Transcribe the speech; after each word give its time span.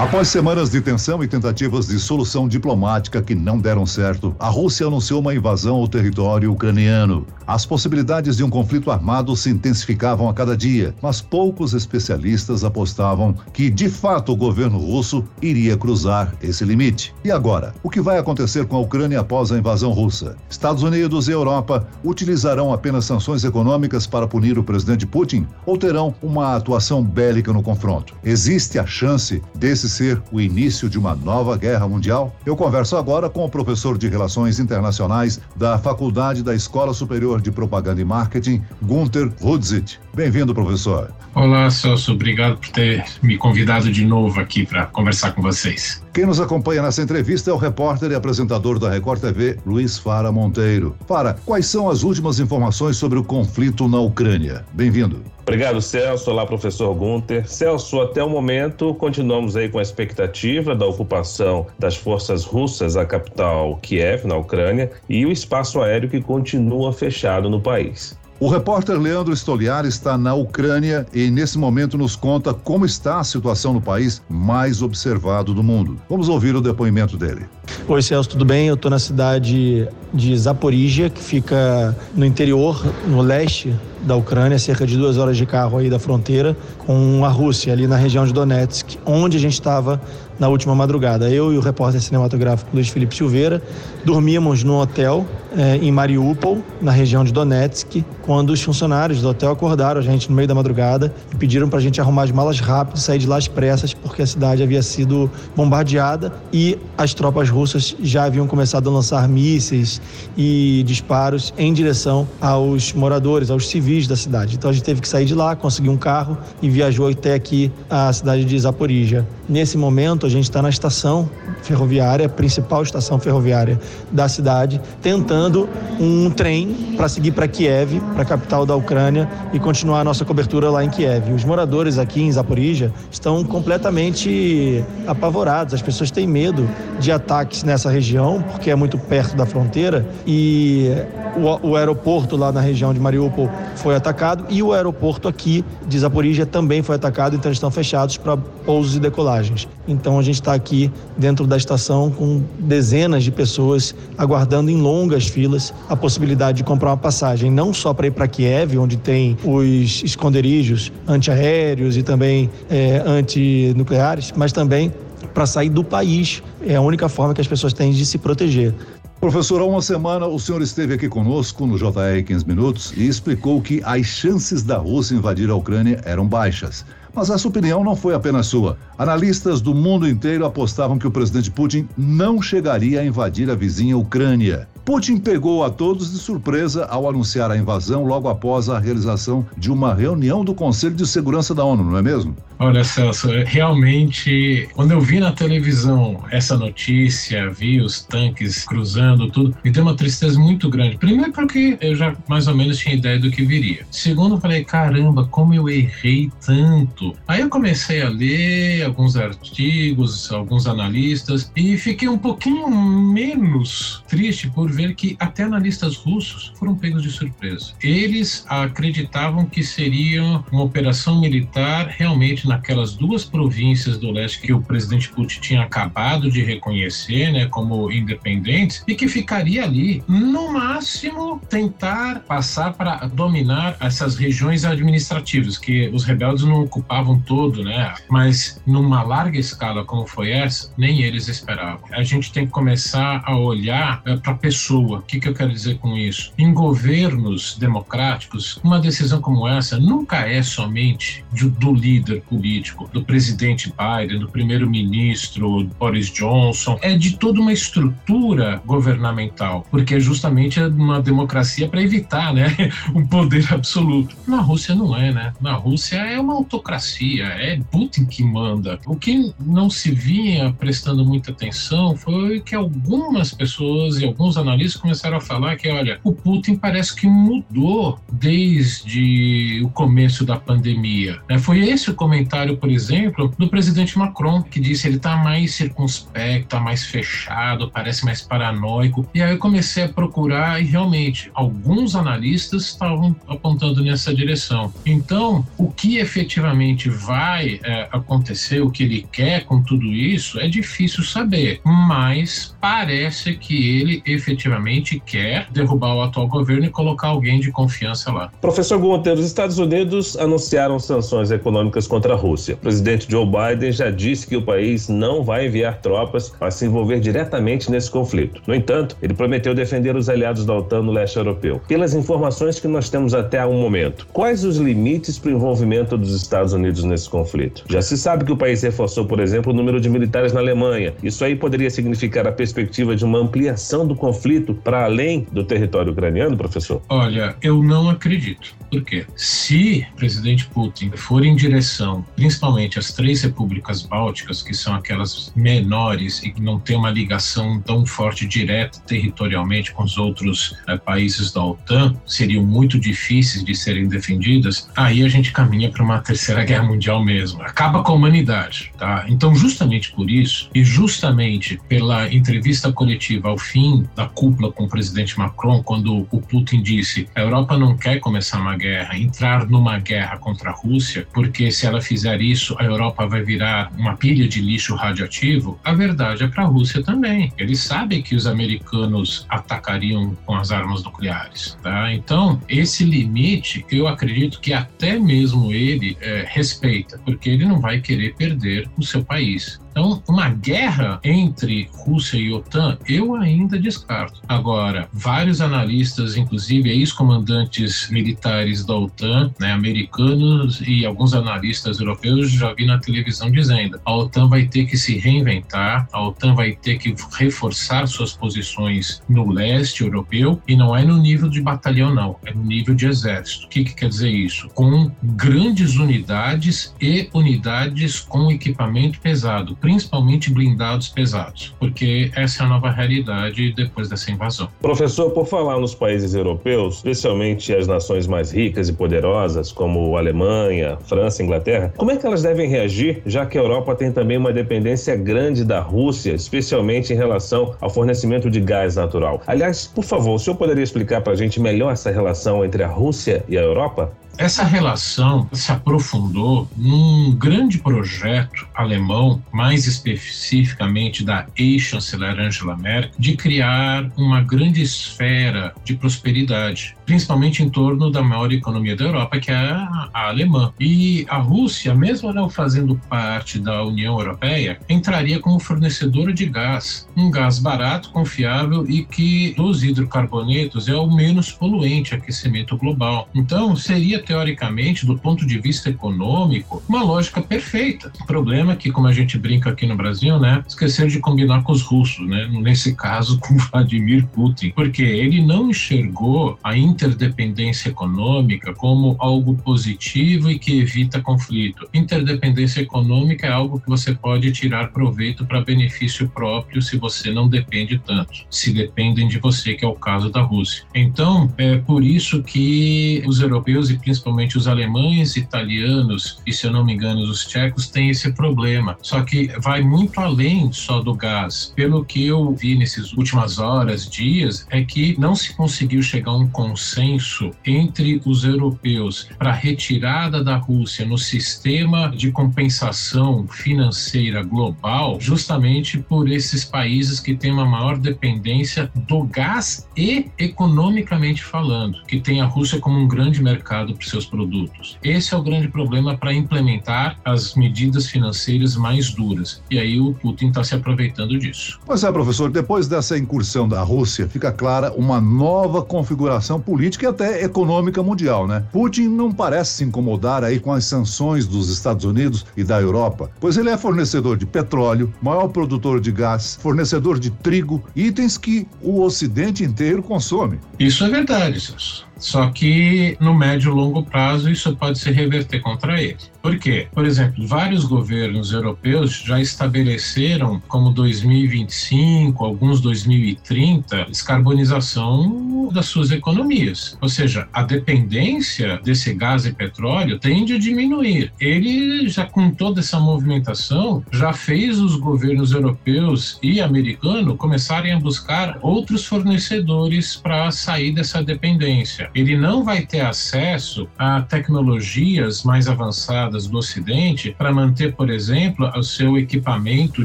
Após 0.00 0.28
semanas 0.28 0.70
de 0.70 0.80
tensão 0.80 1.22
e 1.22 1.28
tentativas 1.28 1.88
de 1.88 1.98
solução 1.98 2.48
diplomática 2.48 3.20
que 3.20 3.34
não 3.34 3.58
deram 3.58 3.84
certo, 3.84 4.34
a 4.38 4.48
Rússia 4.48 4.86
anunciou 4.86 5.20
uma 5.20 5.34
invasão 5.34 5.76
ao 5.76 5.86
território 5.86 6.50
ucraniano. 6.50 7.26
As 7.46 7.66
possibilidades 7.66 8.38
de 8.38 8.42
um 8.42 8.48
conflito 8.48 8.90
armado 8.90 9.36
se 9.36 9.50
intensificavam 9.50 10.26
a 10.26 10.32
cada 10.32 10.56
dia, 10.56 10.94
mas 11.02 11.20
poucos 11.20 11.74
especialistas 11.74 12.64
apostavam 12.64 13.34
que, 13.52 13.68
de 13.68 13.90
fato, 13.90 14.32
o 14.32 14.36
governo 14.36 14.78
russo 14.78 15.22
iria 15.42 15.76
cruzar 15.76 16.34
esse 16.40 16.64
limite. 16.64 17.14
E 17.22 17.30
agora? 17.30 17.74
O 17.82 17.90
que 17.90 18.00
vai 18.00 18.16
acontecer 18.16 18.64
com 18.64 18.76
a 18.76 18.80
Ucrânia 18.80 19.20
após 19.20 19.52
a 19.52 19.58
invasão 19.58 19.90
russa? 19.90 20.34
Estados 20.48 20.82
Unidos 20.82 21.28
e 21.28 21.32
Europa 21.32 21.86
utilizarão 22.02 22.72
apenas 22.72 23.04
sanções 23.04 23.44
econômicas 23.44 24.06
para 24.06 24.26
punir 24.26 24.58
o 24.58 24.64
presidente 24.64 25.06
Putin 25.06 25.46
ou 25.66 25.76
terão 25.76 26.14
uma 26.22 26.56
atuação 26.56 27.04
bélica 27.04 27.52
no 27.52 27.62
confronto? 27.62 28.14
Existe 28.24 28.78
a 28.78 28.86
chance 28.86 29.42
desse 29.54 29.89
ser 29.90 30.22
o 30.32 30.40
início 30.40 30.88
de 30.88 30.98
uma 30.98 31.14
nova 31.14 31.56
guerra 31.56 31.86
mundial? 31.86 32.34
Eu 32.46 32.56
converso 32.56 32.96
agora 32.96 33.28
com 33.28 33.44
o 33.44 33.50
professor 33.50 33.98
de 33.98 34.08
Relações 34.08 34.58
Internacionais 34.58 35.38
da 35.56 35.78
Faculdade 35.78 36.42
da 36.42 36.54
Escola 36.54 36.94
Superior 36.94 37.42
de 37.42 37.50
Propaganda 37.50 38.00
e 38.00 38.04
Marketing, 38.04 38.62
Gunther 38.82 39.30
Rudzit. 39.42 40.00
Bem-vindo, 40.12 40.52
professor. 40.52 41.12
Olá, 41.34 41.70
Celso. 41.70 42.12
Obrigado 42.12 42.58
por 42.58 42.68
ter 42.70 43.04
me 43.22 43.38
convidado 43.38 43.92
de 43.92 44.04
novo 44.04 44.40
aqui 44.40 44.66
para 44.66 44.86
conversar 44.86 45.32
com 45.32 45.40
vocês. 45.40 46.02
Quem 46.12 46.26
nos 46.26 46.40
acompanha 46.40 46.82
nessa 46.82 47.00
entrevista 47.00 47.50
é 47.50 47.54
o 47.54 47.56
repórter 47.56 48.10
e 48.10 48.16
apresentador 48.16 48.80
da 48.80 48.90
Record 48.90 49.20
TV, 49.20 49.56
Luiz 49.64 49.96
Fara 49.96 50.32
Monteiro. 50.32 50.96
Fara, 51.06 51.36
quais 51.46 51.66
são 51.66 51.88
as 51.88 52.02
últimas 52.02 52.40
informações 52.40 52.96
sobre 52.96 53.20
o 53.20 53.24
conflito 53.24 53.86
na 53.86 54.00
Ucrânia? 54.00 54.64
Bem-vindo. 54.72 55.22
Obrigado, 55.42 55.80
Celso. 55.80 56.30
Olá, 56.30 56.44
professor 56.44 56.92
Gunter. 56.94 57.48
Celso, 57.48 58.00
até 58.00 58.22
o 58.22 58.28
momento, 58.28 58.92
continuamos 58.94 59.56
aí 59.56 59.68
com 59.68 59.78
a 59.78 59.82
expectativa 59.82 60.74
da 60.74 60.86
ocupação 60.86 61.66
das 61.78 61.96
forças 61.96 62.44
russas 62.44 62.96
à 62.96 63.04
capital 63.04 63.76
Kiev, 63.80 64.26
na 64.26 64.36
Ucrânia, 64.36 64.90
e 65.08 65.24
o 65.24 65.30
espaço 65.32 65.80
aéreo 65.80 66.08
que 66.08 66.20
continua 66.20 66.92
fechado 66.92 67.48
no 67.48 67.60
país. 67.60 68.18
O 68.40 68.48
repórter 68.48 68.98
Leandro 68.98 69.36
Stoliar 69.36 69.84
está 69.84 70.16
na 70.16 70.32
Ucrânia 70.32 71.06
e, 71.12 71.30
nesse 71.30 71.58
momento, 71.58 71.98
nos 71.98 72.16
conta 72.16 72.54
como 72.54 72.86
está 72.86 73.20
a 73.20 73.24
situação 73.24 73.74
no 73.74 73.82
país 73.82 74.22
mais 74.30 74.80
observado 74.80 75.52
do 75.52 75.62
mundo. 75.62 76.00
Vamos 76.08 76.26
ouvir 76.26 76.56
o 76.56 76.60
depoimento 76.62 77.18
dele. 77.18 77.44
Oi, 77.86 78.00
Celso, 78.00 78.30
tudo 78.30 78.46
bem? 78.46 78.68
Eu 78.68 78.76
estou 78.76 78.90
na 78.90 78.98
cidade 78.98 79.86
de 80.14 80.38
Zaporizhia, 80.38 81.10
que 81.10 81.22
fica 81.22 81.94
no 82.14 82.24
interior, 82.24 82.82
no 83.06 83.20
leste 83.20 83.76
da 84.02 84.16
Ucrânia, 84.16 84.58
cerca 84.58 84.86
de 84.86 84.96
duas 84.96 85.18
horas 85.18 85.36
de 85.36 85.46
carro 85.46 85.78
aí 85.78 85.90
da 85.90 85.98
fronteira 85.98 86.56
com 86.78 87.24
a 87.24 87.28
Rússia, 87.28 87.72
ali 87.72 87.86
na 87.86 87.96
região 87.96 88.24
de 88.24 88.32
Donetsk, 88.32 88.98
onde 89.04 89.36
a 89.36 89.40
gente 89.40 89.54
estava 89.54 90.00
na 90.38 90.48
última 90.48 90.74
madrugada. 90.74 91.28
Eu 91.28 91.52
e 91.52 91.58
o 91.58 91.60
repórter 91.60 92.00
cinematográfico 92.00 92.70
Luiz 92.72 92.88
Felipe 92.88 93.14
Silveira 93.14 93.62
dormíamos 94.04 94.64
no 94.64 94.80
hotel 94.80 95.26
eh, 95.54 95.78
em 95.82 95.92
Mariupol, 95.92 96.62
na 96.80 96.90
região 96.90 97.22
de 97.22 97.30
Donetsk, 97.30 98.02
quando 98.22 98.50
os 98.50 98.62
funcionários 98.62 99.20
do 99.20 99.28
hotel 99.28 99.52
acordaram 99.52 100.00
a 100.00 100.02
gente 100.02 100.30
no 100.30 100.34
meio 100.34 100.48
da 100.48 100.54
madrugada 100.54 101.12
e 101.30 101.36
pediram 101.36 101.68
para 101.68 101.78
a 101.78 101.82
gente 101.82 102.00
arrumar 102.00 102.22
as 102.22 102.30
malas 102.30 102.58
rápido 102.58 102.96
e 102.96 103.00
sair 103.00 103.18
de 103.18 103.26
lá 103.26 103.36
às 103.36 103.48
pressas, 103.48 103.92
porque 103.92 104.22
a 104.22 104.26
cidade 104.26 104.62
havia 104.62 104.82
sido 104.82 105.30
bombardeada 105.54 106.32
e 106.50 106.78
as 106.96 107.12
tropas 107.12 107.50
russas 107.50 107.94
já 108.00 108.24
haviam 108.24 108.46
começado 108.46 108.88
a 108.88 108.92
lançar 108.92 109.28
mísseis 109.28 110.00
e 110.38 110.82
disparos 110.86 111.52
em 111.58 111.70
direção 111.74 112.26
aos 112.40 112.94
moradores, 112.94 113.50
aos 113.50 113.68
civis 113.68 113.89
da 114.08 114.16
cidade. 114.16 114.56
Então 114.56 114.70
a 114.70 114.72
gente 114.72 114.84
teve 114.84 115.00
que 115.00 115.08
sair 115.08 115.24
de 115.24 115.34
lá, 115.34 115.56
conseguir 115.56 115.88
um 115.88 115.96
carro 115.96 116.38
e 116.62 116.68
viajou 116.68 117.08
até 117.08 117.34
aqui 117.34 117.72
a 117.88 118.12
cidade 118.12 118.44
de 118.44 118.58
Zaporizhia. 118.58 119.26
Nesse 119.48 119.76
momento, 119.76 120.26
a 120.26 120.28
gente 120.28 120.44
está 120.44 120.62
na 120.62 120.68
estação 120.68 121.28
ferroviária, 121.62 122.28
principal 122.28 122.82
estação 122.82 123.18
ferroviária 123.18 123.80
da 124.12 124.28
cidade, 124.28 124.80
tentando 125.02 125.68
um 125.98 126.30
trem 126.30 126.94
para 126.96 127.08
seguir 127.08 127.32
para 127.32 127.48
Kiev, 127.48 128.00
para 128.14 128.22
a 128.22 128.24
capital 128.24 128.64
da 128.64 128.76
Ucrânia, 128.76 129.28
e 129.52 129.58
continuar 129.58 130.00
a 130.00 130.04
nossa 130.04 130.24
cobertura 130.24 130.70
lá 130.70 130.84
em 130.84 130.88
Kiev. 130.88 131.32
Os 131.32 131.44
moradores 131.44 131.98
aqui 131.98 132.22
em 132.22 132.30
Zaporizhia 132.30 132.92
estão 133.10 133.42
completamente 133.42 134.84
apavorados. 135.06 135.74
As 135.74 135.82
pessoas 135.82 136.12
têm 136.12 136.26
medo 136.26 136.68
de 137.00 137.10
ataques 137.10 137.64
nessa 137.64 137.90
região, 137.90 138.40
porque 138.52 138.70
é 138.70 138.76
muito 138.76 138.98
perto 138.98 139.34
da 139.34 139.46
fronteira, 139.46 140.06
e 140.24 140.92
o, 141.36 141.70
o 141.70 141.76
aeroporto 141.76 142.36
lá 142.36 142.52
na 142.52 142.60
região 142.60 142.94
de 142.94 143.00
Mariupol 143.00 143.50
foi 143.80 143.96
atacado 143.96 144.44
e 144.48 144.62
o 144.62 144.72
aeroporto 144.72 145.26
aqui 145.26 145.64
de 145.86 145.98
Zaporizhia 145.98 146.46
também 146.46 146.82
foi 146.82 146.96
atacado, 146.96 147.34
então 147.34 147.48
eles 147.48 147.56
estão 147.56 147.70
fechados 147.70 148.16
para 148.16 148.36
pousos 148.36 148.96
e 148.96 149.00
decolagens. 149.00 149.66
Então 149.88 150.18
a 150.18 150.22
gente 150.22 150.36
está 150.36 150.54
aqui 150.54 150.90
dentro 151.16 151.46
da 151.46 151.56
estação 151.56 152.10
com 152.10 152.42
dezenas 152.58 153.24
de 153.24 153.30
pessoas 153.30 153.94
aguardando 154.16 154.70
em 154.70 154.76
longas 154.76 155.26
filas 155.26 155.72
a 155.88 155.96
possibilidade 155.96 156.58
de 156.58 156.64
comprar 156.64 156.90
uma 156.90 156.96
passagem, 156.96 157.50
não 157.50 157.72
só 157.72 157.94
para 157.94 158.06
ir 158.06 158.10
para 158.12 158.28
Kiev, 158.28 158.78
onde 158.78 158.96
tem 158.96 159.36
os 159.44 160.02
esconderijos 160.04 160.92
antiaéreos 161.08 161.96
e 161.96 162.02
também 162.02 162.50
é, 162.68 163.02
antinucleares, 163.06 164.32
mas 164.36 164.52
também 164.52 164.92
para 165.32 165.46
sair 165.46 165.68
do 165.68 165.82
país. 165.82 166.42
É 166.66 166.76
a 166.76 166.80
única 166.80 167.08
forma 167.08 167.34
que 167.34 167.40
as 167.40 167.46
pessoas 167.46 167.72
têm 167.72 167.92
de 167.92 168.04
se 168.04 168.18
proteger. 168.18 168.74
Professor, 169.20 169.60
há 169.60 169.66
uma 169.66 169.82
semana 169.82 170.26
o 170.26 170.38
senhor 170.40 170.62
esteve 170.62 170.94
aqui 170.94 171.06
conosco 171.06 171.66
no 171.66 171.76
JR 171.76 172.24
15 172.26 172.48
Minutos 172.48 172.94
e 172.96 173.06
explicou 173.06 173.60
que 173.60 173.82
as 173.84 174.06
chances 174.06 174.62
da 174.62 174.78
Rússia 174.78 175.14
invadir 175.14 175.50
a 175.50 175.54
Ucrânia 175.54 176.00
eram 176.06 176.26
baixas. 176.26 176.86
Mas 177.12 177.28
essa 177.28 177.46
opinião 177.46 177.84
não 177.84 177.94
foi 177.94 178.14
apenas 178.14 178.46
sua. 178.46 178.78
Analistas 178.96 179.60
do 179.60 179.74
mundo 179.74 180.08
inteiro 180.08 180.46
apostavam 180.46 180.98
que 180.98 181.06
o 181.06 181.10
presidente 181.10 181.50
Putin 181.50 181.86
não 181.98 182.40
chegaria 182.40 183.02
a 183.02 183.04
invadir 183.04 183.50
a 183.50 183.54
vizinha 183.54 183.98
Ucrânia. 183.98 184.66
Putin 184.86 185.18
pegou 185.18 185.62
a 185.64 185.68
todos 185.68 186.10
de 186.12 186.18
surpresa 186.18 186.86
ao 186.86 187.06
anunciar 187.06 187.50
a 187.50 187.58
invasão 187.58 188.06
logo 188.06 188.26
após 188.26 188.70
a 188.70 188.78
realização 188.78 189.46
de 189.54 189.70
uma 189.70 189.92
reunião 189.92 190.42
do 190.42 190.54
Conselho 190.54 190.94
de 190.94 191.06
Segurança 191.06 191.54
da 191.54 191.62
ONU, 191.62 191.84
não 191.84 191.98
é 191.98 192.00
mesmo? 192.00 192.34
Olha, 192.62 192.84
Celso, 192.84 193.30
realmente, 193.46 194.68
quando 194.74 194.90
eu 194.90 195.00
vi 195.00 195.18
na 195.18 195.32
televisão 195.32 196.22
essa 196.30 196.58
notícia, 196.58 197.48
vi 197.48 197.80
os 197.80 198.04
tanques 198.04 198.64
cruzando, 198.66 199.30
tudo, 199.30 199.56
me 199.64 199.70
deu 199.70 199.82
uma 199.82 199.96
tristeza 199.96 200.38
muito 200.38 200.68
grande. 200.68 200.98
Primeiro, 200.98 201.32
porque 201.32 201.78
eu 201.80 201.96
já 201.96 202.14
mais 202.28 202.46
ou 202.48 202.54
menos 202.54 202.76
tinha 202.76 202.94
ideia 202.94 203.18
do 203.18 203.30
que 203.30 203.46
viria. 203.46 203.86
Segundo, 203.90 204.34
eu 204.34 204.40
falei, 204.42 204.62
caramba, 204.62 205.26
como 205.28 205.54
eu 205.54 205.70
errei 205.70 206.28
tanto. 206.44 207.16
Aí 207.26 207.40
eu 207.40 207.48
comecei 207.48 208.02
a 208.02 208.10
ler 208.10 208.84
alguns 208.84 209.16
artigos, 209.16 210.30
alguns 210.30 210.66
analistas, 210.66 211.50
e 211.56 211.78
fiquei 211.78 212.10
um 212.10 212.18
pouquinho 212.18 212.68
menos 212.70 214.04
triste 214.06 214.50
por 214.50 214.70
ver 214.70 214.94
que 214.94 215.16
até 215.18 215.44
analistas 215.44 215.96
russos 215.96 216.52
foram 216.58 216.76
pegos 216.76 217.02
de 217.02 217.10
surpresa. 217.10 217.72
Eles 217.82 218.44
acreditavam 218.46 219.46
que 219.46 219.64
seria 219.64 220.22
uma 220.52 220.64
operação 220.64 221.18
militar 221.22 221.86
realmente 221.88 222.49
naquelas 222.50 222.94
duas 222.94 223.24
províncias 223.24 223.96
do 223.96 224.10
leste 224.10 224.40
que 224.40 224.52
o 224.52 224.60
presidente 224.60 225.08
Putin 225.08 225.40
tinha 225.40 225.62
acabado 225.62 226.30
de 226.30 226.42
reconhecer, 226.42 227.32
né, 227.32 227.46
como 227.46 227.90
independentes, 227.90 228.82
e 228.86 228.94
que 228.94 229.08
ficaria 229.08 229.62
ali, 229.62 230.02
no 230.08 230.52
máximo, 230.52 231.40
tentar 231.48 232.20
passar 232.20 232.72
para 232.74 233.06
dominar 233.06 233.76
essas 233.80 234.16
regiões 234.16 234.64
administrativas, 234.64 235.56
que 235.56 235.88
os 235.88 236.04
rebeldes 236.04 236.44
não 236.44 236.62
ocupavam 236.62 237.20
todo, 237.20 237.62
né? 237.62 237.94
Mas 238.08 238.60
numa 238.66 239.02
larga 239.02 239.38
escala 239.38 239.84
como 239.84 240.06
foi 240.06 240.30
essa, 240.30 240.72
nem 240.76 241.02
eles 241.02 241.28
esperavam. 241.28 241.88
A 241.92 242.02
gente 242.02 242.32
tem 242.32 242.46
que 242.46 242.52
começar 242.52 243.22
a 243.24 243.36
olhar 243.36 244.02
é, 244.04 244.16
para 244.16 244.32
a 244.32 244.36
pessoa. 244.36 244.98
O 244.98 245.02
que, 245.02 245.20
que 245.20 245.28
eu 245.28 245.34
quero 245.34 245.52
dizer 245.52 245.78
com 245.78 245.96
isso? 245.96 246.32
Em 246.36 246.52
governos 246.52 247.56
democráticos, 247.58 248.58
uma 248.64 248.80
decisão 248.80 249.20
como 249.20 249.46
essa 249.46 249.78
nunca 249.78 250.26
é 250.26 250.42
somente 250.42 251.24
do 251.58 251.72
líder 251.72 252.22
político, 252.40 252.88
do 252.90 253.04
presidente 253.04 253.70
Biden, 253.70 254.18
do 254.18 254.28
primeiro-ministro 254.28 255.64
Boris 255.78 256.10
Johnson, 256.10 256.78
é 256.80 256.96
de 256.96 257.18
toda 257.18 257.38
uma 257.38 257.52
estrutura 257.52 258.62
governamental, 258.64 259.66
porque 259.70 259.96
é 259.96 260.00
justamente 260.00 260.58
uma 260.60 261.02
democracia 261.02 261.68
para 261.68 261.82
evitar 261.82 262.32
né, 262.32 262.56
um 262.94 263.06
poder 263.06 263.52
absoluto. 263.52 264.16
Na 264.26 264.40
Rússia 264.40 264.74
não 264.74 264.96
é, 264.96 265.12
né? 265.12 265.32
Na 265.40 265.52
Rússia 265.52 265.96
é 265.96 266.18
uma 266.18 266.34
autocracia, 266.34 267.24
é 267.24 267.60
Putin 267.70 268.06
que 268.06 268.24
manda. 268.24 268.78
O 268.86 268.96
que 268.96 269.34
não 269.38 269.68
se 269.68 269.90
vinha 269.90 270.52
prestando 270.58 271.04
muita 271.04 271.30
atenção 271.30 271.94
foi 271.94 272.40
que 272.40 272.54
algumas 272.54 273.34
pessoas 273.34 273.98
e 273.98 274.06
alguns 274.06 274.38
analistas 274.38 274.80
começaram 274.80 275.18
a 275.18 275.20
falar 275.20 275.56
que, 275.56 275.68
olha, 275.68 276.00
o 276.02 276.12
Putin 276.12 276.56
parece 276.56 276.96
que 276.96 277.06
mudou 277.06 277.98
desde 278.10 279.60
o 279.62 279.68
começo 279.68 280.24
da 280.24 280.36
pandemia. 280.36 281.20
Né? 281.28 281.38
Foi 281.38 281.58
esse 281.60 281.90
o, 281.90 281.94
comentário, 281.94 282.29
por 282.58 282.70
exemplo, 282.70 283.32
do 283.38 283.48
presidente 283.48 283.98
Macron, 283.98 284.42
que 284.42 284.60
disse 284.60 284.86
ele 284.86 284.96
está 284.96 285.16
mais 285.16 285.54
circunspecto, 285.54 286.44
está 286.44 286.60
mais 286.60 286.84
fechado, 286.84 287.70
parece 287.70 288.04
mais 288.04 288.22
paranoico. 288.22 289.06
E 289.14 289.22
aí 289.22 289.32
eu 289.32 289.38
comecei 289.38 289.84
a 289.84 289.88
procurar 289.88 290.60
e 290.60 290.64
realmente 290.64 291.30
alguns 291.34 291.94
analistas 291.94 292.64
estavam 292.64 293.14
apontando 293.28 293.82
nessa 293.82 294.14
direção. 294.14 294.72
Então, 294.84 295.46
o 295.58 295.70
que 295.70 295.98
efetivamente 295.98 296.88
vai 296.88 297.60
é, 297.62 297.88
acontecer, 297.92 298.60
o 298.60 298.70
que 298.70 298.84
ele 298.84 299.06
quer 299.10 299.44
com 299.44 299.62
tudo 299.62 299.86
isso, 299.86 300.38
é 300.38 300.48
difícil 300.48 301.04
saber, 301.04 301.60
mas 301.64 302.56
parece 302.60 303.34
que 303.34 303.80
ele 303.80 304.02
efetivamente 304.06 305.00
quer 305.04 305.46
derrubar 305.50 305.94
o 305.94 306.02
atual 306.02 306.28
governo 306.28 306.66
e 306.66 306.70
colocar 306.70 307.08
alguém 307.08 307.40
de 307.40 307.50
confiança 307.50 308.12
lá. 308.12 308.30
Professor 308.40 308.78
Gunter, 308.78 309.14
os 309.14 309.24
Estados 309.24 309.58
Unidos 309.58 310.16
anunciaram 310.16 310.78
sanções 310.78 311.30
econômicas 311.30 311.86
contra 311.86 312.14
a 312.14 312.16
Rússia. 312.20 312.54
O 312.54 312.58
presidente 312.58 313.10
Joe 313.10 313.26
Biden 313.26 313.72
já 313.72 313.90
disse 313.90 314.26
que 314.26 314.36
o 314.36 314.42
país 314.42 314.88
não 314.88 315.24
vai 315.24 315.46
enviar 315.46 315.80
tropas 315.80 316.28
para 316.28 316.50
se 316.50 316.66
envolver 316.66 317.00
diretamente 317.00 317.70
nesse 317.70 317.90
conflito. 317.90 318.42
No 318.46 318.54
entanto, 318.54 318.96
ele 319.02 319.14
prometeu 319.14 319.54
defender 319.54 319.96
os 319.96 320.08
aliados 320.08 320.44
da 320.44 320.54
OTAN 320.54 320.82
no 320.82 320.92
leste 320.92 321.16
europeu. 321.16 321.60
Pelas 321.66 321.94
informações 321.94 322.60
que 322.60 322.68
nós 322.68 322.90
temos 322.90 323.14
até 323.14 323.44
o 323.44 323.54
momento, 323.54 324.06
quais 324.12 324.44
os 324.44 324.58
limites 324.58 325.18
para 325.18 325.30
o 325.30 325.34
envolvimento 325.34 325.96
dos 325.96 326.14
Estados 326.14 326.52
Unidos 326.52 326.84
nesse 326.84 327.08
conflito? 327.08 327.64
Já 327.68 327.80
se 327.80 327.96
sabe 327.96 328.24
que 328.24 328.32
o 328.32 328.36
país 328.36 328.62
reforçou, 328.62 329.06
por 329.06 329.20
exemplo, 329.20 329.52
o 329.52 329.56
número 329.56 329.80
de 329.80 329.88
militares 329.88 330.32
na 330.32 330.40
Alemanha. 330.40 330.94
Isso 331.02 331.24
aí 331.24 331.34
poderia 331.34 331.70
significar 331.70 332.26
a 332.26 332.32
perspectiva 332.32 332.94
de 332.94 333.04
uma 333.04 333.18
ampliação 333.18 333.86
do 333.86 333.94
conflito 333.94 334.54
para 334.54 334.84
além 334.84 335.26
do 335.32 335.42
território 335.44 335.92
ucraniano, 335.92 336.36
professor? 336.36 336.82
Olha, 336.88 337.34
eu 337.42 337.62
não 337.62 337.88
acredito. 337.88 338.54
Por 338.70 338.82
quê? 338.82 339.04
Se 339.16 339.86
o 339.92 339.96
presidente 339.96 340.46
Putin 340.46 340.90
for 340.94 341.24
em 341.24 341.34
direção, 341.34 341.99
principalmente 342.16 342.78
às 342.78 342.92
três 342.92 343.22
repúblicas 343.22 343.82
bálticas, 343.82 344.42
que 344.42 344.54
são 344.54 344.74
aquelas 344.74 345.32
menores 345.34 346.22
e 346.22 346.30
que 346.30 346.40
não 346.40 346.58
têm 346.58 346.76
uma 346.76 346.90
ligação 346.90 347.60
tão 347.60 347.84
forte 347.86 348.26
direta 348.26 348.80
territorialmente 348.86 349.72
com 349.72 349.82
os 349.82 349.96
outros 349.96 350.56
é, 350.68 350.76
países 350.76 351.32
da 351.32 351.44
OTAN, 351.44 351.94
seriam 352.06 352.44
muito 352.44 352.78
difíceis 352.78 353.44
de 353.44 353.54
serem 353.54 353.88
defendidas, 353.88 354.68
aí 354.76 355.02
a 355.02 355.08
gente 355.08 355.32
caminha 355.32 355.70
para 355.70 355.82
uma 355.82 355.98
terceira 356.00 356.44
guerra 356.44 356.64
mundial 356.64 357.04
mesmo. 357.04 357.42
Acaba 357.42 357.82
com 357.82 357.92
a 357.92 357.94
humanidade, 357.94 358.72
tá? 358.78 359.04
Então, 359.08 359.34
justamente 359.34 359.92
por 359.92 360.10
isso 360.10 360.50
e 360.54 360.64
justamente 360.64 361.60
pela 361.68 362.12
entrevista 362.12 362.72
coletiva 362.72 363.28
ao 363.28 363.38
fim 363.38 363.88
da 363.94 364.06
cúpula 364.06 364.52
com 364.52 364.64
o 364.64 364.68
presidente 364.68 365.18
Macron, 365.18 365.62
quando 365.62 366.06
o 366.10 366.20
Putin 366.20 366.62
disse 366.62 367.08
a 367.14 367.20
Europa 367.20 367.56
não 367.56 367.76
quer 367.76 367.98
começar 367.98 368.40
uma 368.40 368.56
guerra, 368.56 368.96
entrar 368.98 369.46
numa 369.46 369.78
guerra 369.78 370.18
contra 370.18 370.50
a 370.50 370.52
Rússia, 370.52 371.06
porque 371.12 371.50
se 371.50 371.66
ela 371.66 371.80
fizer 371.90 372.22
isso, 372.22 372.54
a 372.56 372.62
Europa 372.62 373.04
vai 373.04 373.20
virar 373.20 373.72
uma 373.76 373.96
pilha 373.96 374.28
de 374.28 374.40
lixo 374.40 374.76
radioativo, 374.76 375.58
a 375.64 375.72
verdade 375.74 376.22
é 376.22 376.28
para 376.28 376.44
a 376.44 376.46
Rússia 376.46 376.84
também. 376.84 377.32
Eles 377.36 377.58
sabem 377.58 378.00
que 378.00 378.14
os 378.14 378.28
americanos 378.28 379.26
atacariam 379.28 380.16
com 380.24 380.36
as 380.36 380.52
armas 380.52 380.84
nucleares. 380.84 381.58
Tá? 381.60 381.92
Então, 381.92 382.40
esse 382.48 382.84
limite, 382.84 383.66
eu 383.72 383.88
acredito 383.88 384.38
que 384.38 384.52
até 384.52 385.00
mesmo 385.00 385.52
ele 385.52 385.96
é, 386.00 386.24
respeita, 386.28 386.96
porque 387.04 387.28
ele 387.28 387.44
não 387.44 387.60
vai 387.60 387.80
querer 387.80 388.14
perder 388.14 388.70
o 388.78 388.84
seu 388.84 389.04
país. 389.04 389.60
Então, 389.70 390.02
uma 390.08 390.28
guerra 390.28 391.00
entre 391.04 391.68
Rússia 391.72 392.18
e 392.18 392.32
OTAN, 392.32 392.76
eu 392.88 393.14
ainda 393.14 393.58
descarto. 393.58 394.20
Agora, 394.28 394.88
vários 394.92 395.40
analistas, 395.40 396.16
inclusive 396.16 396.68
ex-comandantes 396.70 397.88
militares 397.90 398.64
da 398.64 398.74
OTAN, 398.74 399.32
né, 399.38 399.52
americanos 399.52 400.60
e 400.66 400.84
alguns 400.84 401.14
analistas 401.14 401.78
europeus, 401.78 402.30
já 402.32 402.52
vi 402.52 402.66
na 402.66 402.78
televisão 402.78 403.30
dizendo: 403.30 403.80
a 403.84 403.94
OTAN 403.94 404.28
vai 404.28 404.46
ter 404.46 404.66
que 404.66 404.76
se 404.76 404.98
reinventar, 404.98 405.88
a 405.92 406.02
OTAN 406.02 406.34
vai 406.34 406.52
ter 406.52 406.78
que 406.78 406.94
reforçar 407.16 407.86
suas 407.86 408.12
posições 408.12 409.02
no 409.08 409.30
leste 409.30 409.82
europeu, 409.82 410.42
e 410.48 410.56
não 410.56 410.76
é 410.76 410.84
no 410.84 410.98
nível 410.98 411.28
de 411.28 411.40
batalhão, 411.40 411.94
não, 411.94 412.16
é 412.24 412.34
no 412.34 412.42
nível 412.42 412.74
de 412.74 412.86
exército. 412.86 413.46
O 413.46 413.48
que, 413.48 413.64
que 413.64 413.74
quer 413.74 413.88
dizer 413.88 414.10
isso? 414.10 414.48
Com 414.48 414.90
grandes 415.02 415.76
unidades 415.76 416.74
e 416.80 417.08
unidades 417.14 418.00
com 418.00 418.30
equipamento 418.30 419.00
pesado 419.00 419.56
principalmente 419.60 420.32
blindados 420.32 420.88
pesados, 420.88 421.54
porque 421.58 422.10
essa 422.16 422.42
é 422.42 422.46
a 422.46 422.48
nova 422.48 422.70
realidade 422.70 423.52
depois 423.52 423.88
dessa 423.88 424.10
invasão. 424.10 424.48
Professor, 424.60 425.10
por 425.10 425.26
falar 425.26 425.58
nos 425.58 425.74
países 425.74 426.14
europeus, 426.14 426.76
especialmente 426.76 427.54
as 427.54 427.66
nações 427.66 428.06
mais 428.06 428.32
ricas 428.32 428.68
e 428.68 428.72
poderosas, 428.72 429.52
como 429.52 429.96
Alemanha, 429.96 430.78
França, 430.84 431.22
Inglaterra, 431.22 431.72
como 431.76 431.90
é 431.90 431.96
que 431.96 432.06
elas 432.06 432.22
devem 432.22 432.48
reagir, 432.48 433.02
já 433.06 433.26
que 433.26 433.38
a 433.38 433.40
Europa 433.40 433.74
tem 433.74 433.92
também 433.92 434.16
uma 434.16 434.32
dependência 434.32 434.96
grande 434.96 435.44
da 435.44 435.60
Rússia, 435.60 436.12
especialmente 436.12 436.92
em 436.92 436.96
relação 436.96 437.54
ao 437.60 437.70
fornecimento 437.70 438.30
de 438.30 438.40
gás 438.40 438.76
natural? 438.76 439.22
Aliás, 439.26 439.66
por 439.66 439.84
favor, 439.84 440.14
o 440.14 440.18
senhor 440.18 440.36
poderia 440.36 440.64
explicar 440.64 441.00
para 441.00 441.12
a 441.12 441.16
gente 441.16 441.40
melhor 441.40 441.72
essa 441.72 441.90
relação 441.90 442.44
entre 442.44 442.62
a 442.62 442.68
Rússia 442.68 443.24
e 443.28 443.36
a 443.36 443.42
Europa? 443.42 443.92
Essa 444.18 444.44
relação 444.44 445.28
se 445.32 445.50
aprofundou 445.50 446.48
num 446.56 447.12
grande 447.12 447.58
projeto 447.58 448.46
alemão, 448.54 449.22
mais 449.32 449.66
especificamente 449.66 451.04
da 451.04 451.26
ex-chanceler 451.36 452.18
Angela 452.18 452.56
Merkel, 452.56 452.92
de 452.98 453.16
criar 453.16 453.90
uma 453.96 454.20
grande 454.20 454.60
esfera 454.60 455.54
de 455.64 455.74
prosperidade, 455.74 456.76
principalmente 456.84 457.42
em 457.42 457.48
torno 457.48 457.90
da 457.90 458.02
maior 458.02 458.32
economia 458.32 458.76
da 458.76 458.84
Europa, 458.84 459.18
que 459.18 459.30
é 459.30 459.34
a, 459.34 459.90
alemã. 459.94 460.52
E 460.60 461.06
a 461.08 461.16
Rússia, 461.16 461.74
mesmo 461.74 462.12
não 462.12 462.28
fazendo 462.28 462.74
parte 462.88 463.38
da 463.38 463.64
União 463.64 463.98
Europeia, 463.98 464.58
entraria 464.68 465.18
como 465.18 465.40
fornecedora 465.40 466.12
de 466.12 466.26
gás, 466.26 466.86
um 466.96 467.10
gás 467.10 467.38
barato, 467.38 467.90
confiável 467.90 468.68
e 468.68 468.84
que 468.84 469.34
dos 469.34 469.62
hidrocarbonetos 469.62 470.68
é 470.68 470.74
o 470.74 470.90
menos 470.90 471.32
poluente 471.32 471.94
aquecimento 471.94 472.56
global. 472.56 473.08
Então, 473.14 473.56
seria 473.56 473.99
teoricamente, 474.00 474.86
do 474.86 474.98
ponto 474.98 475.26
de 475.26 475.38
vista 475.38 475.70
econômico, 475.70 476.62
uma 476.68 476.82
lógica 476.82 477.20
perfeita. 477.20 477.92
O 478.00 478.06
problema 478.06 478.52
é 478.52 478.56
que, 478.56 478.70
como 478.70 478.86
a 478.86 478.92
gente 478.92 479.18
brinca 479.18 479.50
aqui 479.50 479.66
no 479.66 479.76
Brasil, 479.76 480.18
né, 480.18 480.42
esquecer 480.46 480.88
de 480.88 480.98
combinar 480.98 481.42
com 481.42 481.52
os 481.52 481.62
russos, 481.62 482.06
né, 482.08 482.28
nesse 482.32 482.74
caso 482.74 483.18
com 483.18 483.36
Vladimir 483.50 484.06
Putin, 484.08 484.50
porque 484.50 484.82
ele 484.82 485.24
não 485.24 485.50
enxergou 485.50 486.38
a 486.42 486.56
interdependência 486.56 487.68
econômica 487.68 488.54
como 488.54 488.96
algo 488.98 489.34
positivo 489.36 490.30
e 490.30 490.38
que 490.38 490.60
evita 490.60 491.00
conflito. 491.00 491.68
Interdependência 491.72 492.60
econômica 492.60 493.26
é 493.26 493.30
algo 493.30 493.60
que 493.60 493.68
você 493.68 493.94
pode 493.94 494.30
tirar 494.32 494.72
proveito 494.72 495.24
para 495.24 495.40
benefício 495.40 496.08
próprio 496.08 496.62
se 496.62 496.76
você 496.76 497.10
não 497.10 497.28
depende 497.28 497.78
tanto, 497.78 498.26
se 498.30 498.52
dependem 498.52 499.08
de 499.08 499.18
você, 499.18 499.54
que 499.54 499.64
é 499.64 499.68
o 499.68 499.74
caso 499.74 500.10
da 500.10 500.20
Rússia. 500.20 500.64
Então, 500.74 501.32
é 501.36 501.56
por 501.58 501.82
isso 501.82 502.22
que 502.22 503.02
os 503.06 503.20
europeus 503.20 503.70
e 503.70 503.78
principalmente 503.90 504.38
os 504.38 504.46
alemães, 504.46 505.16
italianos 505.16 506.20
e, 506.24 506.32
se 506.32 506.46
eu 506.46 506.52
não 506.52 506.64
me 506.64 506.74
engano, 506.74 507.02
os 507.02 507.26
tchecos 507.26 507.68
têm 507.68 507.90
esse 507.90 508.12
problema. 508.12 508.76
Só 508.80 509.02
que 509.02 509.26
vai 509.40 509.62
muito 509.62 509.98
além 509.98 510.52
só 510.52 510.80
do 510.80 510.94
gás. 510.94 511.52
Pelo 511.56 511.84
que 511.84 512.06
eu 512.06 512.32
vi 512.32 512.56
nessas 512.56 512.92
últimas 512.92 513.40
horas, 513.40 513.90
dias, 513.90 514.46
é 514.48 514.62
que 514.62 514.94
não 514.96 515.16
se 515.16 515.34
conseguiu 515.34 515.82
chegar 515.82 516.12
a 516.12 516.16
um 516.18 516.28
consenso 516.28 517.32
entre 517.44 518.00
os 518.04 518.22
europeus 518.22 519.08
para 519.18 519.30
a 519.30 519.34
retirada 519.34 520.22
da 520.22 520.36
Rússia 520.36 520.86
no 520.86 520.96
sistema 520.96 521.88
de 521.88 522.12
compensação 522.12 523.26
financeira 523.26 524.22
global, 524.22 524.98
justamente 525.00 525.78
por 525.78 526.08
esses 526.08 526.44
países 526.44 527.00
que 527.00 527.16
têm 527.16 527.32
uma 527.32 527.44
maior 527.44 527.76
dependência 527.76 528.70
do 528.86 529.02
gás 529.02 529.68
e 529.76 530.06
economicamente 530.16 531.24
falando, 531.24 531.82
que 531.88 531.98
tem 531.98 532.20
a 532.20 532.26
Rússia 532.26 532.60
como 532.60 532.78
um 532.78 532.86
grande 532.86 533.20
mercado 533.20 533.79
seus 533.88 534.04
produtos. 534.04 534.78
Esse 534.82 535.14
é 535.14 535.16
o 535.16 535.22
grande 535.22 535.48
problema 535.48 535.96
para 535.96 536.12
implementar 536.12 536.98
as 537.04 537.34
medidas 537.34 537.86
financeiras 537.86 538.56
mais 538.56 538.90
duras. 538.90 539.42
E 539.50 539.58
aí 539.58 539.80
o 539.80 539.94
Putin 539.94 540.28
está 540.28 540.44
se 540.44 540.54
aproveitando 540.54 541.18
disso. 541.18 541.58
Pois 541.64 541.84
é, 541.84 541.90
professor, 541.90 542.30
depois 542.30 542.68
dessa 542.68 542.98
incursão 542.98 543.48
da 543.48 543.62
Rússia, 543.62 544.08
fica 544.08 544.32
clara 544.32 544.72
uma 544.72 545.00
nova 545.00 545.62
configuração 545.62 546.40
política 546.40 546.86
e 546.86 546.88
até 546.88 547.24
econômica 547.24 547.82
mundial, 547.82 548.26
né? 548.26 548.44
Putin 548.52 548.88
não 548.88 549.12
parece 549.12 549.54
se 549.54 549.64
incomodar 549.64 550.24
aí 550.24 550.38
com 550.38 550.52
as 550.52 550.64
sanções 550.64 551.26
dos 551.26 551.48
Estados 551.48 551.84
Unidos 551.84 552.26
e 552.36 552.44
da 552.44 552.60
Europa, 552.60 553.10
pois 553.20 553.36
ele 553.36 553.50
é 553.50 553.56
fornecedor 553.56 554.16
de 554.16 554.26
petróleo, 554.26 554.92
maior 555.02 555.28
produtor 555.28 555.80
de 555.80 555.92
gás, 555.92 556.38
fornecedor 556.40 556.98
de 556.98 557.10
trigo, 557.10 557.62
itens 557.74 558.16
que 558.16 558.46
o 558.62 558.82
Ocidente 558.82 559.44
inteiro 559.44 559.82
consome. 559.82 560.38
Isso 560.58 560.84
é 560.84 560.88
verdade, 560.88 561.40
Celso. 561.40 561.89
Só 562.00 562.28
que 562.30 562.96
no 562.98 563.14
médio 563.14 563.52
e 563.52 563.54
longo 563.54 563.82
prazo 563.82 564.30
isso 564.30 564.56
pode 564.56 564.78
se 564.78 564.90
reverter 564.90 565.40
contra 565.40 565.80
ele. 565.80 565.98
Por 566.22 566.38
quê? 566.38 566.68
Por 566.72 566.84
exemplo, 566.84 567.26
vários 567.26 567.64
governos 567.64 568.32
europeus 568.32 569.02
já 569.04 569.20
estabeleceram 569.20 570.40
como 570.48 570.70
2025, 570.70 572.24
alguns 572.24 572.60
2030, 572.60 573.84
descarbonização 573.84 575.48
das 575.52 575.66
suas 575.66 575.90
economias. 575.90 576.76
Ou 576.80 576.88
seja, 576.88 577.28
a 577.32 577.42
dependência 577.42 578.60
desse 578.62 578.92
gás 578.94 579.24
e 579.24 579.32
petróleo 579.32 579.98
tende 579.98 580.34
a 580.34 580.38
diminuir. 580.38 581.12
Ele 581.20 581.88
já 581.88 582.06
com 582.06 582.30
toda 582.30 582.60
essa 582.60 582.78
movimentação 582.78 583.82
já 583.92 584.12
fez 584.12 584.58
os 584.58 584.76
governos 584.76 585.32
europeus 585.32 586.18
e 586.22 586.40
americanos 586.40 587.16
começarem 587.16 587.72
a 587.72 587.78
buscar 587.78 588.38
outros 588.42 588.84
fornecedores 588.84 589.96
para 589.96 590.30
sair 590.30 590.72
dessa 590.72 591.02
dependência. 591.02 591.89
Ele 591.94 592.16
não 592.16 592.44
vai 592.44 592.62
ter 592.62 592.80
acesso 592.80 593.68
a 593.78 594.02
tecnologias 594.02 595.22
mais 595.22 595.48
avançadas 595.48 596.26
do 596.26 596.38
Ocidente 596.38 597.14
para 597.16 597.32
manter, 597.32 597.74
por 597.74 597.90
exemplo, 597.90 598.50
o 598.56 598.62
seu 598.62 598.96
equipamento 598.96 599.84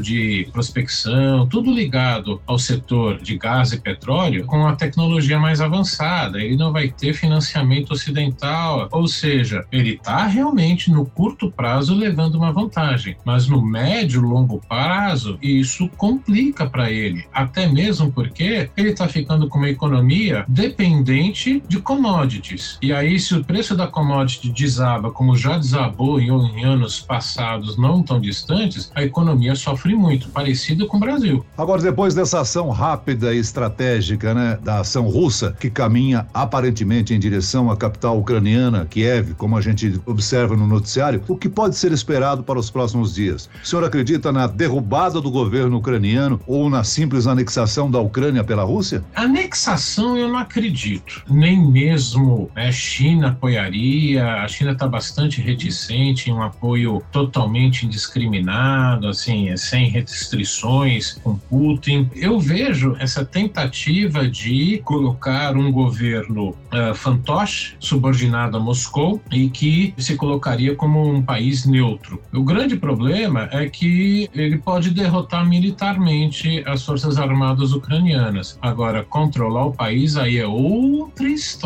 de 0.00 0.48
prospecção, 0.52 1.46
tudo 1.46 1.72
ligado 1.72 2.40
ao 2.46 2.58
setor 2.58 3.18
de 3.18 3.36
gás 3.36 3.72
e 3.72 3.80
petróleo, 3.80 4.44
com 4.46 4.66
a 4.66 4.76
tecnologia 4.76 5.38
mais 5.38 5.60
avançada. 5.60 6.40
Ele 6.40 6.56
não 6.56 6.72
vai 6.72 6.88
ter 6.88 7.14
financiamento 7.14 7.92
ocidental, 7.92 8.88
ou 8.90 9.06
seja, 9.06 9.64
ele 9.70 9.94
está 9.94 10.26
realmente 10.26 10.90
no 10.90 11.06
curto 11.06 11.50
prazo 11.50 11.94
levando 11.94 12.36
uma 12.36 12.52
vantagem, 12.52 13.16
mas 13.24 13.46
no 13.46 13.64
médio 13.64 14.20
longo 14.20 14.60
prazo 14.68 15.38
isso 15.42 15.88
complica 15.96 16.68
para 16.68 16.90
ele, 16.90 17.24
até 17.32 17.66
mesmo 17.66 18.10
porque 18.12 18.70
ele 18.76 18.90
está 18.90 19.08
ficando 19.08 19.48
com 19.48 19.58
uma 19.58 19.68
economia 19.68 20.44
dependente 20.48 21.62
de 21.68 21.78
commodities. 21.96 22.78
E 22.82 22.92
aí, 22.92 23.18
se 23.18 23.34
o 23.34 23.42
preço 23.42 23.74
da 23.74 23.86
commodity 23.86 24.50
desaba, 24.50 25.10
como 25.10 25.34
já 25.34 25.56
desabou 25.56 26.20
em, 26.20 26.28
em 26.28 26.64
anos 26.64 27.00
passados 27.00 27.78
não 27.78 28.02
tão 28.02 28.20
distantes, 28.20 28.92
a 28.94 29.02
economia 29.02 29.54
sofre 29.54 29.94
muito, 29.94 30.28
parecido 30.28 30.86
com 30.86 30.98
o 30.98 31.00
Brasil. 31.00 31.44
Agora, 31.56 31.80
depois 31.80 32.14
dessa 32.14 32.40
ação 32.40 32.68
rápida 32.68 33.34
e 33.34 33.38
estratégica, 33.38 34.34
né, 34.34 34.58
da 34.62 34.80
ação 34.80 35.08
russa, 35.08 35.56
que 35.58 35.70
caminha 35.70 36.26
aparentemente 36.34 37.14
em 37.14 37.18
direção 37.18 37.70
à 37.70 37.76
capital 37.76 38.18
ucraniana, 38.18 38.84
Kiev, 38.84 39.34
como 39.34 39.56
a 39.56 39.60
gente 39.62 39.98
observa 40.04 40.54
no 40.54 40.66
noticiário, 40.66 41.22
o 41.26 41.36
que 41.36 41.48
pode 41.48 41.76
ser 41.76 41.92
esperado 41.92 42.42
para 42.42 42.58
os 42.58 42.70
próximos 42.70 43.14
dias? 43.14 43.48
O 43.64 43.66
senhor 43.66 43.84
acredita 43.84 44.30
na 44.30 44.46
derrubada 44.46 45.18
do 45.20 45.30
governo 45.30 45.78
ucraniano 45.78 46.38
ou 46.46 46.68
na 46.68 46.84
simples 46.84 47.26
anexação 47.26 47.90
da 47.90 48.00
Ucrânia 48.00 48.44
pela 48.44 48.64
Rússia? 48.64 49.02
Anexação 49.14 50.16
eu 50.16 50.28
não 50.28 50.38
acredito. 50.38 51.22
Nem 51.30 51.70
mesmo 51.76 52.50
a 52.54 52.60
né, 52.60 52.72
China 52.72 53.28
apoiaria. 53.28 54.26
A 54.36 54.48
China 54.48 54.72
está 54.72 54.88
bastante 54.88 55.42
reticente 55.42 56.30
em 56.30 56.32
um 56.32 56.42
apoio 56.42 57.02
totalmente 57.12 57.84
indiscriminado, 57.84 59.08
assim, 59.08 59.54
sem 59.58 59.90
restrições 59.90 61.20
com 61.22 61.36
Putin. 61.36 62.08
Eu 62.14 62.40
vejo 62.40 62.96
essa 62.98 63.26
tentativa 63.26 64.26
de 64.26 64.80
colocar 64.84 65.54
um 65.54 65.70
governo 65.70 66.56
uh, 66.72 66.94
fantoche 66.94 67.74
subordinado 67.78 68.56
a 68.56 68.60
Moscou 68.60 69.20
e 69.30 69.50
que 69.50 69.92
se 69.98 70.16
colocaria 70.16 70.74
como 70.74 71.06
um 71.06 71.20
país 71.20 71.66
neutro. 71.66 72.22
O 72.32 72.42
grande 72.42 72.76
problema 72.76 73.50
é 73.52 73.68
que 73.68 74.30
ele 74.32 74.56
pode 74.56 74.90
derrotar 74.90 75.46
militarmente 75.46 76.62
as 76.66 76.86
forças 76.86 77.18
armadas 77.18 77.72
ucranianas. 77.72 78.58
Agora, 78.62 79.04
controlar 79.04 79.66
o 79.66 79.72
país 79.72 80.16
aí 80.16 80.38
é 80.38 80.46
outra 80.46 81.28
história. 81.28 81.65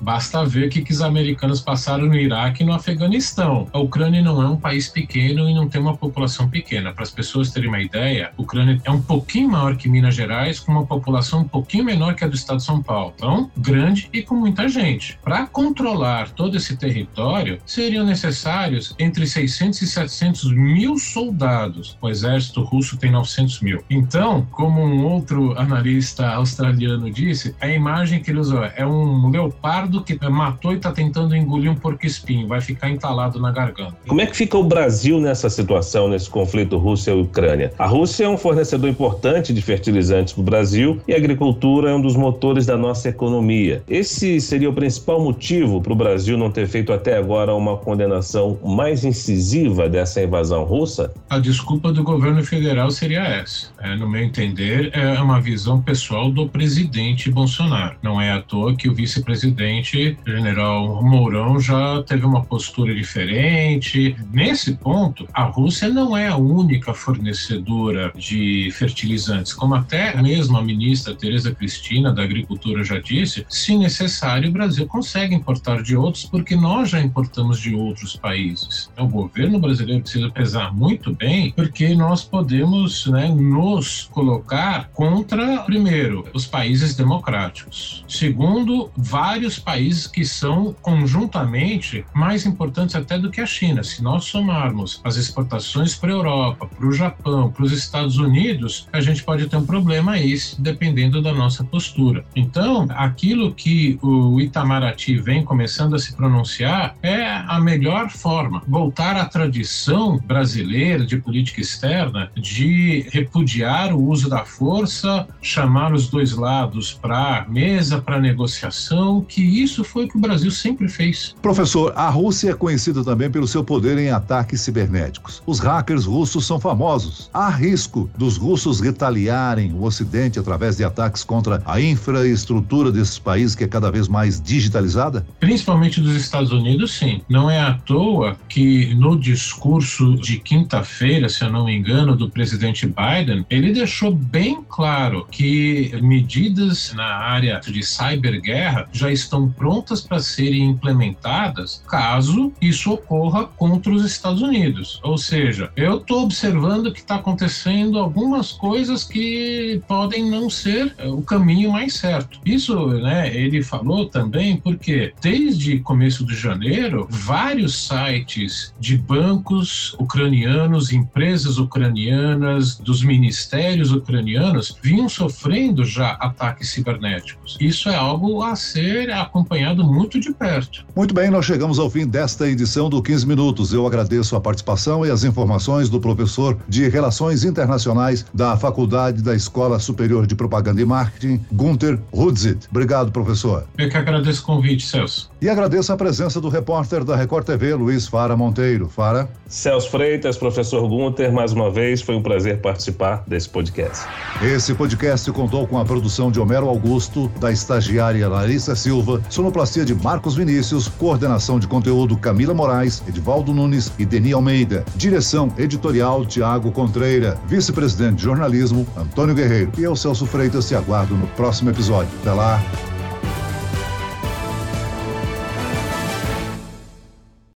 Basta 0.00 0.44
ver 0.44 0.66
o 0.66 0.70
que, 0.70 0.82
que 0.82 0.92
os 0.92 1.00
americanos 1.00 1.60
passaram 1.60 2.06
no 2.06 2.16
Iraque 2.16 2.62
e 2.62 2.66
no 2.66 2.72
Afeganistão. 2.72 3.68
A 3.72 3.78
Ucrânia 3.78 4.22
não 4.22 4.42
é 4.42 4.48
um 4.48 4.56
país 4.56 4.88
pequeno 4.88 5.48
e 5.48 5.54
não 5.54 5.68
tem 5.68 5.80
uma 5.80 5.96
população 5.96 6.48
pequena. 6.48 6.92
Para 6.92 7.04
as 7.04 7.10
pessoas 7.10 7.50
terem 7.50 7.68
uma 7.68 7.80
ideia, 7.80 8.32
a 8.36 8.42
Ucrânia 8.42 8.80
é 8.84 8.90
um 8.90 9.00
pouquinho 9.00 9.48
maior 9.48 9.76
que 9.76 9.88
Minas 9.88 10.14
Gerais, 10.14 10.60
com 10.60 10.72
uma 10.72 10.86
população 10.86 11.40
um 11.40 11.48
pouquinho 11.48 11.84
menor 11.84 12.14
que 12.14 12.24
a 12.24 12.28
do 12.28 12.34
estado 12.34 12.58
de 12.58 12.64
São 12.64 12.82
Paulo. 12.82 13.12
Então, 13.16 13.50
grande 13.56 14.08
e 14.12 14.22
com 14.22 14.34
muita 14.34 14.68
gente. 14.68 15.18
Para 15.22 15.46
controlar 15.46 16.30
todo 16.30 16.56
esse 16.56 16.76
território, 16.76 17.58
seriam 17.64 18.04
necessários 18.04 18.94
entre 18.98 19.26
600 19.26 19.82
e 19.82 19.86
700 19.86 20.52
mil 20.52 20.98
soldados. 20.98 21.96
O 22.00 22.08
exército 22.08 22.62
russo 22.62 22.96
tem 22.96 23.10
900 23.10 23.60
mil. 23.60 23.84
Então, 23.88 24.46
como 24.50 24.82
um 24.82 25.04
outro 25.04 25.58
analista 25.58 26.28
australiano 26.30 27.10
disse, 27.10 27.54
a 27.60 27.68
imagem 27.68 28.22
que 28.22 28.30
ele 28.30 28.40
usou 28.40 28.64
é 28.64 28.86
um 28.86 29.29
leopardo 29.30 30.02
que 30.02 30.18
matou 30.28 30.72
e 30.72 30.76
está 30.76 30.92
tentando 30.92 31.34
engolir 31.34 31.70
um 31.70 31.74
porco-espinho, 31.74 32.46
vai 32.46 32.60
ficar 32.60 32.90
entalado 32.90 33.40
na 33.40 33.50
garganta. 33.50 33.96
Como 34.06 34.20
é 34.20 34.26
que 34.26 34.36
fica 34.36 34.56
o 34.56 34.64
Brasil 34.64 35.20
nessa 35.20 35.48
situação, 35.48 36.08
nesse 36.08 36.28
conflito 36.28 36.76
Rússia 36.78 37.12
e 37.12 37.20
Ucrânia? 37.20 37.72
A 37.78 37.86
Rússia 37.86 38.24
é 38.24 38.28
um 38.28 38.36
fornecedor 38.36 38.88
importante 38.88 39.52
de 39.52 39.62
fertilizantes 39.62 40.32
para 40.32 40.40
o 40.40 40.44
Brasil 40.44 41.00
e 41.06 41.14
a 41.14 41.16
agricultura 41.16 41.90
é 41.90 41.94
um 41.94 42.00
dos 42.00 42.16
motores 42.16 42.66
da 42.66 42.76
nossa 42.76 43.08
economia. 43.08 43.82
Esse 43.88 44.40
seria 44.40 44.70
o 44.70 44.72
principal 44.72 45.22
motivo 45.22 45.80
para 45.80 45.92
o 45.92 45.96
Brasil 45.96 46.36
não 46.36 46.50
ter 46.50 46.66
feito 46.66 46.92
até 46.92 47.16
agora 47.16 47.54
uma 47.54 47.76
condenação 47.76 48.58
mais 48.64 49.04
incisiva 49.04 49.88
dessa 49.88 50.22
invasão 50.22 50.64
russa? 50.64 51.12
A 51.28 51.38
desculpa 51.38 51.92
do 51.92 52.02
governo 52.02 52.42
federal 52.44 52.90
seria 52.90 53.22
essa. 53.22 53.68
É, 53.80 53.94
no 53.96 54.08
meu 54.08 54.22
entender, 54.22 54.90
é 54.92 55.20
uma 55.20 55.40
visão 55.40 55.80
pessoal 55.80 56.30
do 56.30 56.48
presidente 56.48 57.30
Bolsonaro. 57.30 57.96
Não 58.02 58.20
é 58.20 58.32
à 58.32 58.40
toa 58.40 58.74
que 58.74 58.88
o 58.88 58.94
vice-presidente, 59.20 60.18
general 60.26 61.02
Mourão, 61.02 61.60
já 61.60 62.02
teve 62.02 62.24
uma 62.24 62.42
postura 62.42 62.94
diferente. 62.94 64.16
Nesse 64.32 64.74
ponto, 64.74 65.26
a 65.32 65.44
Rússia 65.44 65.88
não 65.88 66.16
é 66.16 66.28
a 66.28 66.36
única 66.36 66.94
fornecedora 66.94 68.12
de 68.16 68.70
fertilizantes, 68.72 69.52
como 69.52 69.74
até 69.74 70.20
mesmo 70.20 70.56
a 70.56 70.62
ministra 70.62 71.14
Tereza 71.14 71.54
Cristina 71.54 72.12
da 72.12 72.22
Agricultura 72.22 72.82
já 72.82 72.98
disse, 72.98 73.44
se 73.48 73.76
necessário, 73.76 74.48
o 74.48 74.52
Brasil 74.52 74.86
consegue 74.86 75.34
importar 75.34 75.82
de 75.82 75.96
outros 75.96 76.24
porque 76.24 76.56
nós 76.56 76.90
já 76.90 77.00
importamos 77.00 77.60
de 77.60 77.74
outros 77.74 78.16
países. 78.16 78.90
O 78.98 79.06
governo 79.06 79.58
brasileiro 79.58 80.02
precisa 80.02 80.30
pesar 80.30 80.74
muito 80.74 81.14
bem 81.14 81.52
porque 81.52 81.94
nós 81.94 82.24
podemos 82.24 83.06
né, 83.06 83.28
nos 83.28 84.08
colocar 84.12 84.88
contra, 84.92 85.58
primeiro, 85.62 86.26
os 86.32 86.46
países 86.46 86.94
democráticos. 86.94 88.04
Segundo, 88.08 88.90
vários 89.10 89.58
países 89.58 90.06
que 90.06 90.24
são 90.24 90.74
conjuntamente 90.80 92.04
mais 92.14 92.46
importantes 92.46 92.94
até 92.94 93.18
do 93.18 93.30
que 93.30 93.40
a 93.40 93.46
China. 93.46 93.82
Se 93.82 94.02
nós 94.02 94.24
somarmos 94.24 95.00
as 95.02 95.16
exportações 95.16 95.96
para 95.96 96.10
a 96.10 96.14
Europa, 96.14 96.66
para 96.66 96.86
o 96.86 96.92
Japão, 96.92 97.50
para 97.50 97.64
os 97.64 97.72
Estados 97.72 98.18
Unidos, 98.18 98.88
a 98.92 99.00
gente 99.00 99.24
pode 99.24 99.48
ter 99.48 99.56
um 99.56 99.66
problema 99.66 100.12
aí, 100.12 100.30
dependendo 100.58 101.20
da 101.20 101.32
nossa 101.32 101.64
postura. 101.64 102.24
Então, 102.36 102.86
aquilo 102.90 103.52
que 103.52 103.98
o 104.00 104.40
Itamaraty 104.40 105.18
vem 105.18 105.44
começando 105.44 105.96
a 105.96 105.98
se 105.98 106.14
pronunciar 106.14 106.94
é 107.02 107.26
a 107.26 107.58
melhor 107.60 108.10
forma. 108.10 108.62
Voltar 108.68 109.16
à 109.16 109.24
tradição 109.24 110.18
brasileira 110.18 111.04
de 111.04 111.16
política 111.16 111.60
externa 111.60 112.30
de 112.36 113.08
repudiar 113.10 113.92
o 113.92 114.02
uso 114.02 114.30
da 114.30 114.44
força, 114.44 115.26
chamar 115.42 115.92
os 115.92 116.08
dois 116.08 116.32
lados 116.32 116.92
para 116.92 117.44
mesa, 117.48 118.00
para 118.00 118.20
negociação, 118.20 118.99
que 119.28 119.42
isso 119.42 119.82
foi 119.84 120.04
o 120.04 120.08
que 120.08 120.16
o 120.16 120.20
Brasil 120.20 120.50
sempre 120.50 120.88
fez. 120.88 121.34
Professor, 121.40 121.92
a 121.96 122.08
Rússia 122.08 122.50
é 122.50 122.54
conhecida 122.54 123.04
também 123.04 123.30
pelo 123.30 123.46
seu 123.46 123.64
poder 123.64 123.98
em 123.98 124.10
ataques 124.10 124.60
cibernéticos. 124.60 125.42
Os 125.46 125.58
hackers 125.58 126.04
russos 126.04 126.46
são 126.46 126.60
famosos. 126.60 127.30
Há 127.32 127.48
risco 127.48 128.10
dos 128.16 128.36
russos 128.36 128.80
retaliarem 128.80 129.72
o 129.72 129.82
Ocidente 129.84 130.38
através 130.38 130.76
de 130.76 130.84
ataques 130.84 131.24
contra 131.24 131.62
a 131.64 131.80
infraestrutura 131.80 132.92
desses 132.92 133.18
países 133.18 133.54
que 133.54 133.64
é 133.64 133.68
cada 133.68 133.90
vez 133.90 134.08
mais 134.08 134.40
digitalizada? 134.40 135.26
Principalmente 135.38 136.00
dos 136.00 136.14
Estados 136.14 136.52
Unidos, 136.52 136.92
sim. 136.92 137.22
Não 137.28 137.50
é 137.50 137.60
à 137.60 137.74
toa 137.74 138.36
que 138.48 138.94
no 138.94 139.18
discurso 139.18 140.16
de 140.16 140.38
quinta-feira, 140.38 141.28
se 141.28 141.44
eu 141.44 141.50
não 141.50 141.64
me 141.64 141.76
engano, 141.76 142.16
do 142.16 142.28
presidente 142.28 142.86
Biden, 142.86 143.44
ele 143.48 143.72
deixou 143.72 144.12
bem 144.12 144.60
claro 144.68 145.26
que 145.30 145.92
medidas 146.02 146.92
na 146.94 147.04
área 147.04 147.60
de 147.60 147.82
cyberguerra 147.82 148.88
já 148.92 149.10
estão 149.10 149.50
prontas 149.50 150.00
para 150.00 150.20
serem 150.20 150.64
implementadas 150.64 151.82
caso 151.88 152.52
isso 152.60 152.92
ocorra 152.92 153.44
contra 153.44 153.92
os 153.92 154.04
Estados 154.04 154.42
Unidos. 154.42 155.00
Ou 155.02 155.18
seja, 155.18 155.70
eu 155.76 155.98
estou 155.98 156.22
observando 156.22 156.92
que 156.92 157.00
está 157.00 157.16
acontecendo 157.16 157.98
algumas 157.98 158.52
coisas 158.52 159.04
que 159.04 159.80
podem 159.86 160.28
não 160.28 160.48
ser 160.48 160.94
eh, 160.98 161.08
o 161.08 161.22
caminho 161.22 161.72
mais 161.72 161.94
certo. 161.94 162.40
Isso, 162.44 162.88
né, 162.88 163.34
ele 163.34 163.62
falou 163.62 164.06
também 164.06 164.56
porque 164.56 165.12
desde 165.20 165.78
começo 165.80 166.24
de 166.24 166.34
janeiro, 166.34 167.06
vários 167.10 167.86
sites 167.86 168.74
de 168.78 168.96
bancos 168.96 169.94
ucranianos, 169.98 170.92
empresas 170.92 171.58
ucranianas, 171.58 172.76
dos 172.78 173.02
ministérios 173.02 173.92
ucranianos 173.92 174.76
vinham 174.82 175.08
sofrendo 175.08 175.84
já 175.84 176.12
ataques 176.12 176.70
cibernéticos. 176.70 177.56
Isso 177.60 177.88
é 177.88 177.94
algo 177.94 178.42
a 178.42 178.56
ser 178.56 178.79
acompanhado 179.12 179.84
muito 179.84 180.18
de 180.18 180.32
perto. 180.32 180.84
Muito 180.94 181.14
bem, 181.14 181.30
nós 181.30 181.44
chegamos 181.44 181.78
ao 181.78 181.90
fim 181.90 182.06
desta 182.06 182.48
edição 182.48 182.88
do 182.88 183.02
15 183.02 183.26
Minutos. 183.26 183.72
Eu 183.72 183.86
agradeço 183.86 184.36
a 184.36 184.40
participação 184.40 185.04
e 185.04 185.10
as 185.10 185.24
informações 185.24 185.88
do 185.88 186.00
professor 186.00 186.56
de 186.68 186.88
Relações 186.88 187.44
Internacionais 187.44 188.24
da 188.32 188.56
Faculdade 188.56 189.22
da 189.22 189.34
Escola 189.34 189.78
Superior 189.78 190.26
de 190.26 190.34
Propaganda 190.34 190.80
e 190.80 190.84
Marketing, 190.84 191.44
Gunther 191.52 191.98
Rudzit. 192.12 192.68
Obrigado, 192.70 193.12
professor. 193.12 193.66
Eu 193.78 193.88
que 193.88 193.96
agradeço 193.96 194.42
o 194.42 194.44
convite, 194.46 194.86
Celso. 194.86 195.30
E 195.40 195.48
agradeço 195.48 195.92
a 195.92 195.96
presença 195.96 196.40
do 196.40 196.48
repórter 196.48 197.04
da 197.04 197.16
Record 197.16 197.46
TV, 197.46 197.74
Luiz 197.74 198.06
Fara 198.06 198.36
Monteiro. 198.36 198.88
Fara. 198.88 199.28
Celso 199.48 199.90
Freitas, 199.90 200.36
professor 200.36 200.86
Gunther, 200.88 201.32
mais 201.32 201.52
uma 201.52 201.70
vez 201.70 202.02
foi 202.02 202.14
um 202.14 202.22
prazer 202.22 202.60
participar 202.60 203.24
desse 203.26 203.48
podcast. 203.48 204.06
Esse 204.42 204.74
podcast 204.74 205.30
contou 205.32 205.66
com 205.66 205.78
a 205.78 205.84
produção 205.84 206.30
de 206.30 206.38
Homero 206.38 206.68
Augusto, 206.68 207.30
da 207.40 207.50
estagiária 207.50 208.28
Larissa 208.28 208.69
Silva, 208.74 209.20
sonoplastia 209.28 209.84
de 209.84 209.94
Marcos 209.94 210.34
Vinícius, 210.34 210.88
coordenação 210.88 211.58
de 211.58 211.66
conteúdo 211.66 212.16
Camila 212.16 212.54
Moraes, 212.54 213.02
Edvaldo 213.06 213.52
Nunes 213.52 213.92
e 213.98 214.04
Deni 214.04 214.32
Almeida, 214.32 214.84
direção 214.96 215.52
editorial 215.56 216.24
Tiago 216.26 216.70
Contreira, 216.72 217.38
vice-presidente 217.46 218.16
de 218.16 218.22
jornalismo 218.22 218.86
Antônio 218.96 219.34
Guerreiro. 219.34 219.72
E 219.78 219.82
eu, 219.82 219.96
Celso 219.96 220.26
Freitas, 220.26 220.68
te 220.68 220.74
aguardo 220.74 221.16
no 221.16 221.26
próximo 221.28 221.70
episódio. 221.70 222.10
Até 222.20 222.32
lá. 222.32 222.62